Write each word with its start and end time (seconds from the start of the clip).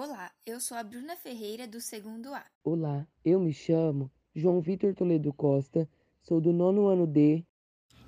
Olá, 0.00 0.30
eu 0.46 0.60
sou 0.60 0.76
a 0.76 0.84
Bruna 0.84 1.16
Ferreira 1.16 1.66
do 1.66 1.80
segundo 1.80 2.32
A. 2.32 2.46
Olá, 2.62 3.04
eu 3.24 3.40
me 3.40 3.52
chamo 3.52 4.08
João 4.32 4.60
Vitor 4.60 4.94
Toledo 4.94 5.32
Costa, 5.32 5.90
sou 6.22 6.40
do 6.40 6.52
nono 6.52 6.86
ano 6.86 7.04
D. 7.04 7.44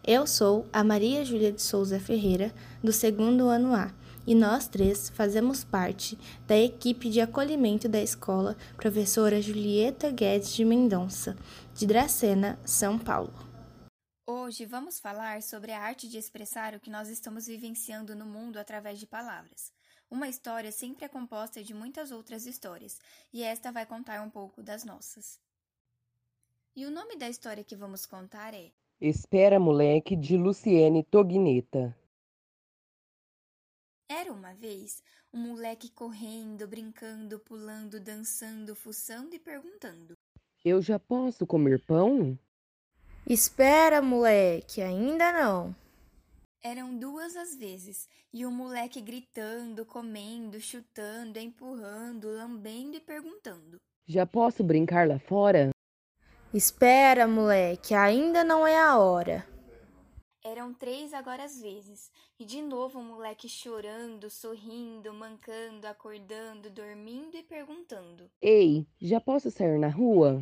Eu 0.06 0.24
sou 0.24 0.68
a 0.72 0.84
Maria 0.84 1.24
Júlia 1.24 1.50
de 1.50 1.60
Souza 1.60 1.98
Ferreira, 1.98 2.54
do 2.80 2.92
segundo 2.92 3.48
ano 3.48 3.74
A, 3.74 3.92
e 4.24 4.36
nós 4.36 4.68
três 4.68 5.08
fazemos 5.10 5.64
parte 5.64 6.16
da 6.46 6.56
equipe 6.56 7.10
de 7.10 7.20
acolhimento 7.20 7.88
da 7.88 8.00
escola 8.00 8.56
Professora 8.76 9.42
Julieta 9.42 10.12
Guedes 10.12 10.54
de 10.54 10.64
Mendonça, 10.64 11.36
de 11.74 11.88
Dracena, 11.88 12.56
São 12.64 13.00
Paulo. 13.00 13.34
Hoje 14.28 14.64
vamos 14.64 15.00
falar 15.00 15.42
sobre 15.42 15.72
a 15.72 15.80
arte 15.80 16.08
de 16.08 16.18
expressar 16.18 16.72
o 16.72 16.78
que 16.78 16.88
nós 16.88 17.08
estamos 17.08 17.48
vivenciando 17.48 18.14
no 18.14 18.26
mundo 18.26 18.58
através 18.58 19.00
de 19.00 19.08
palavras. 19.08 19.72
Uma 20.10 20.28
história 20.28 20.72
sempre 20.72 21.04
é 21.04 21.08
composta 21.08 21.62
de 21.62 21.72
muitas 21.72 22.10
outras 22.10 22.44
histórias, 22.44 22.98
e 23.32 23.44
esta 23.44 23.70
vai 23.70 23.86
contar 23.86 24.20
um 24.20 24.28
pouco 24.28 24.60
das 24.60 24.82
nossas. 24.82 25.38
E 26.74 26.84
o 26.84 26.90
nome 26.90 27.16
da 27.16 27.28
história 27.28 27.62
que 27.62 27.76
vamos 27.76 28.06
contar 28.06 28.52
é 28.52 28.72
Espera 29.00 29.60
Moleque, 29.60 30.16
de 30.16 30.36
Luciene 30.36 31.04
Togneta. 31.04 31.96
Era 34.08 34.32
uma 34.32 34.52
vez 34.52 35.00
um 35.32 35.38
moleque 35.38 35.88
correndo, 35.88 36.66
brincando, 36.66 37.38
pulando, 37.38 38.00
dançando, 38.00 38.74
fuçando 38.74 39.36
e 39.36 39.38
perguntando: 39.38 40.14
Eu 40.64 40.82
já 40.82 40.98
posso 40.98 41.46
comer 41.46 41.84
pão? 41.86 42.36
Espera, 43.24 44.02
moleque, 44.02 44.82
ainda 44.82 45.32
não. 45.32 45.74
Eram 46.62 46.94
duas 46.94 47.36
as 47.36 47.56
vezes, 47.56 48.06
e 48.30 48.44
o 48.44 48.50
moleque 48.50 49.00
gritando, 49.00 49.86
comendo, 49.86 50.60
chutando, 50.60 51.38
empurrando, 51.38 52.28
lambendo 52.28 52.98
e 52.98 53.00
perguntando: 53.00 53.78
Já 54.06 54.26
posso 54.26 54.62
brincar 54.62 55.08
lá 55.08 55.18
fora? 55.18 55.70
Espera, 56.52 57.26
moleque, 57.26 57.94
ainda 57.94 58.44
não 58.44 58.66
é 58.66 58.78
a 58.78 58.98
hora. 58.98 59.48
Eram 60.44 60.74
três 60.74 61.14
agora 61.14 61.44
as 61.44 61.58
vezes, 61.62 62.10
e 62.38 62.44
de 62.44 62.60
novo 62.60 62.98
o 62.98 63.04
moleque 63.04 63.48
chorando, 63.48 64.28
sorrindo, 64.28 65.14
mancando, 65.14 65.86
acordando, 65.86 66.68
dormindo 66.68 67.38
e 67.38 67.42
perguntando: 67.42 68.30
Ei, 68.42 68.86
já 69.00 69.18
posso 69.18 69.50
sair 69.50 69.78
na 69.78 69.88
rua? 69.88 70.40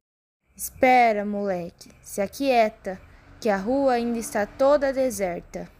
Espera, 0.56 1.24
moleque, 1.24 1.92
se 2.02 2.20
aquieta, 2.20 3.00
que 3.40 3.48
a 3.48 3.56
rua 3.56 3.92
ainda 3.92 4.18
está 4.18 4.44
toda 4.44 4.92
deserta. 4.92 5.77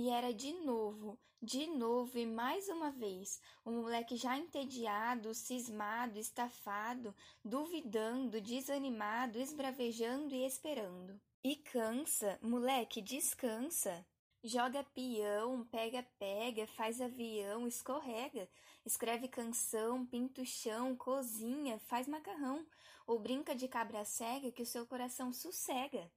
E 0.00 0.10
era 0.10 0.32
de 0.32 0.52
novo, 0.52 1.18
de 1.42 1.66
novo 1.66 2.16
e 2.16 2.24
mais 2.24 2.68
uma 2.68 2.88
vez, 2.88 3.40
o 3.64 3.72
moleque 3.72 4.14
já 4.14 4.38
entediado, 4.38 5.34
cismado, 5.34 6.20
estafado, 6.20 7.12
duvidando, 7.44 8.40
desanimado, 8.40 9.40
esbravejando 9.40 10.36
e 10.36 10.46
esperando. 10.46 11.20
E 11.42 11.56
cansa, 11.56 12.38
moleque, 12.40 13.02
descansa. 13.02 14.06
Joga 14.44 14.84
peão, 14.84 15.64
pega, 15.64 16.06
pega, 16.16 16.64
faz 16.68 17.00
avião, 17.00 17.66
escorrega, 17.66 18.48
escreve 18.86 19.26
canção, 19.26 20.06
pinta 20.06 20.42
o 20.42 20.46
chão, 20.46 20.94
cozinha, 20.94 21.76
faz 21.80 22.06
macarrão, 22.06 22.64
ou 23.04 23.18
brinca 23.18 23.52
de 23.52 23.66
cabra 23.66 24.04
cega 24.04 24.52
que 24.52 24.62
o 24.62 24.66
seu 24.66 24.86
coração 24.86 25.32
sossega. 25.32 26.08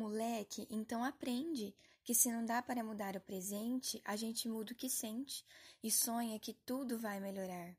Moleque, 0.00 0.66
então 0.70 1.04
aprende 1.04 1.74
que 2.02 2.14
se 2.14 2.32
não 2.32 2.42
dá 2.42 2.62
para 2.62 2.82
mudar 2.82 3.16
o 3.16 3.20
presente, 3.20 4.00
a 4.02 4.16
gente 4.16 4.48
muda 4.48 4.72
o 4.72 4.74
que 4.74 4.88
sente 4.88 5.44
e 5.82 5.90
sonha 5.90 6.38
que 6.38 6.54
tudo 6.54 6.98
vai 6.98 7.20
melhorar. 7.20 7.76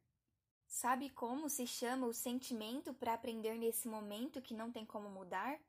Sabe 0.68 1.10
como 1.10 1.50
se 1.50 1.66
chama 1.66 2.06
o 2.06 2.14
sentimento 2.14 2.94
para 2.94 3.16
aprender 3.16 3.56
nesse 3.58 3.88
momento 3.88 4.40
que 4.40 4.54
não 4.54 4.72
tem 4.72 4.86
como 4.86 5.10
mudar? 5.10 5.60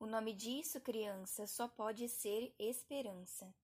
O 0.00 0.06
nome 0.06 0.32
disso, 0.32 0.80
criança, 0.80 1.46
só 1.46 1.68
pode 1.68 2.08
ser 2.08 2.54
esperança. 2.58 3.54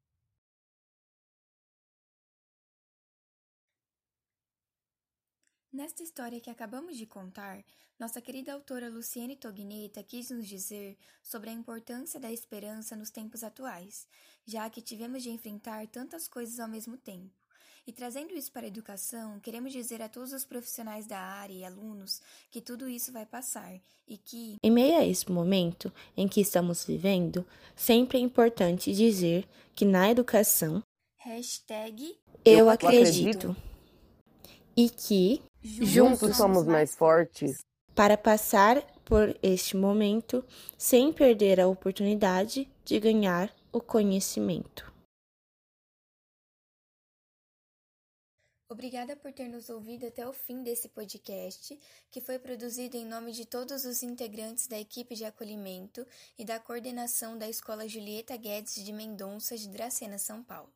Nesta 5.75 6.05
história 6.05 6.39
que 6.39 6.49
acabamos 6.49 6.97
de 6.97 7.05
contar, 7.05 7.65
nossa 7.99 8.21
querida 8.21 8.53
autora 8.53 8.89
Luciene 8.89 9.35
Togneta 9.35 10.05
quis 10.05 10.31
nos 10.31 10.47
dizer 10.47 10.97
sobre 11.21 11.51
a 11.51 11.53
importância 11.53 12.21
da 12.21 12.31
esperança 12.31 12.95
nos 12.95 13.11
tempos 13.11 13.43
atuais, 13.43 14.07
já 14.47 14.71
que 14.71 14.81
tivemos 14.81 15.25
de 15.25 15.31
enfrentar 15.31 15.89
tantas 15.89 16.29
coisas 16.29 16.61
ao 16.61 16.69
mesmo 16.69 16.97
tempo. 16.97 17.35
E 17.85 17.93
trazendo 17.93 18.37
isso 18.37 18.53
para 18.53 18.67
a 18.67 18.69
educação, 18.69 19.41
queremos 19.41 19.73
dizer 19.73 20.01
a 20.01 20.09
todos 20.09 20.33
os 20.33 20.45
profissionais 20.45 21.07
da 21.07 21.19
área 21.19 21.53
e 21.53 21.65
alunos 21.65 22.23
que 22.53 22.61
tudo 22.61 22.89
isso 22.89 23.11
vai 23.11 23.27
passar 23.27 23.75
e 24.07 24.17
que, 24.17 24.59
em 24.63 24.71
meio 24.71 24.97
a 24.97 25.05
esse 25.05 25.29
momento 25.29 25.93
em 26.17 26.29
que 26.29 26.41
estamos 26.41 26.85
vivendo, 26.85 27.45
sempre 27.75 28.19
é 28.19 28.21
importante 28.21 28.95
dizer 28.95 29.45
que 29.75 29.85
na 29.85 30.09
educação, 30.09 30.85
hashtag 31.17 32.17
eu 32.45 32.71
acredito, 32.71 33.57
e 34.77 34.91
que 34.91 35.43
Juntos 35.65 36.37
somos 36.37 36.67
mais 36.67 36.95
fortes. 36.95 37.65
Para 37.95 38.19
passar 38.19 38.83
por 39.05 39.35
este 39.43 39.77
momento 39.77 40.45
sem 40.77 41.13
perder 41.13 41.59
a 41.59 41.67
oportunidade 41.67 42.71
de 42.85 43.01
ganhar 43.01 43.55
o 43.73 43.81
conhecimento. 43.81 44.93
Obrigada 48.69 49.15
por 49.15 49.33
ter 49.33 49.49
nos 49.49 49.71
ouvido 49.71 50.07
até 50.07 50.27
o 50.27 50.33
fim 50.33 50.63
desse 50.63 50.89
podcast, 50.89 51.79
que 52.11 52.21
foi 52.21 52.39
produzido 52.39 52.97
em 52.97 53.07
nome 53.07 53.31
de 53.33 53.47
todos 53.47 53.85
os 53.85 54.03
integrantes 54.03 54.67
da 54.67 54.79
equipe 54.79 55.15
de 55.15 55.25
acolhimento 55.25 56.05
e 56.37 56.45
da 56.45 56.59
coordenação 56.59 57.39
da 57.39 57.49
Escola 57.49 57.89
Julieta 57.89 58.37
Guedes 58.37 58.85
de 58.85 58.93
Mendonça 58.93 59.57
de 59.57 59.69
Dracena, 59.69 60.19
São 60.19 60.43
Paulo. 60.43 60.73